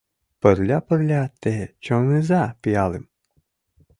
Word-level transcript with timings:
Пырля-пырля 0.41 1.23
те 1.41 1.55
чоҥыза 1.85 2.43
пиалым 2.61 3.05